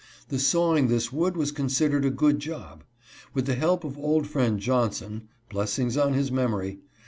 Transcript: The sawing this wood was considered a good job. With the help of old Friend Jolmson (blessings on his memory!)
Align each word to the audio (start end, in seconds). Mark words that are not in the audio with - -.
The 0.29 0.39
sawing 0.39 0.87
this 0.87 1.13
wood 1.13 1.37
was 1.37 1.51
considered 1.51 2.05
a 2.05 2.09
good 2.09 2.39
job. 2.39 2.83
With 3.35 3.45
the 3.45 3.53
help 3.53 3.83
of 3.83 3.99
old 3.99 4.25
Friend 4.25 4.59
Jolmson 4.59 5.27
(blessings 5.47 5.95
on 5.95 6.13
his 6.15 6.31
memory!) 6.31 6.79